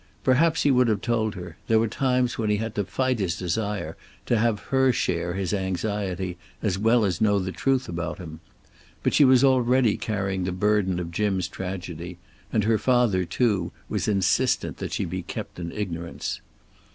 [0.23, 3.37] Perhaps he would have told her; there were times when he had to fight his
[3.37, 8.39] desire to have her share his anxiety as well as know the truth about him.
[9.03, 12.17] But she was already carrying the burden of Jim's tragedy,
[12.51, 16.41] and her father, too, was insistent that she be kept in ignorance.